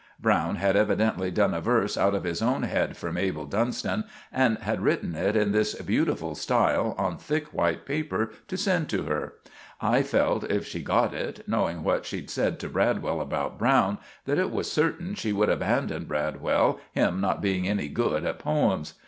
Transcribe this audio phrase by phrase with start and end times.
[0.19, 4.57] Browne had evidently done a verse out of his own head for Mabel Dunston, and
[4.57, 9.33] had written it in this butiful style, on thick white paper, to send to her.
[9.79, 14.39] I felt if she got it, knowing what she'd said to Bradwell about Browne, that
[14.39, 18.95] it was certin she would abbandon Bradwell, him not being any good at poems.